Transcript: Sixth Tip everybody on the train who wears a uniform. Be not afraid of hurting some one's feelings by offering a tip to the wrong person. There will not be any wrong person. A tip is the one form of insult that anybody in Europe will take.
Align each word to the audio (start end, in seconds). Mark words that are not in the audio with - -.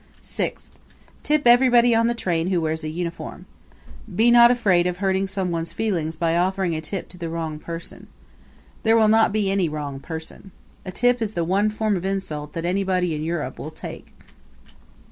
Sixth 0.23 0.71
Tip 1.21 1.43
everybody 1.45 1.93
on 1.93 2.07
the 2.07 2.15
train 2.15 2.47
who 2.47 2.59
wears 2.59 2.83
a 2.83 2.89
uniform. 2.89 3.45
Be 4.15 4.31
not 4.31 4.49
afraid 4.49 4.87
of 4.87 4.97
hurting 4.97 5.27
some 5.27 5.51
one's 5.51 5.73
feelings 5.73 6.15
by 6.15 6.35
offering 6.35 6.73
a 6.75 6.81
tip 6.81 7.07
to 7.09 7.19
the 7.19 7.29
wrong 7.29 7.59
person. 7.59 8.07
There 8.81 8.97
will 8.97 9.07
not 9.09 9.31
be 9.31 9.51
any 9.51 9.69
wrong 9.69 9.99
person. 9.99 10.49
A 10.87 10.91
tip 10.91 11.21
is 11.21 11.33
the 11.33 11.43
one 11.43 11.69
form 11.69 11.95
of 11.95 12.03
insult 12.03 12.53
that 12.53 12.65
anybody 12.65 13.13
in 13.13 13.23
Europe 13.23 13.59
will 13.59 13.69
take. 13.69 14.15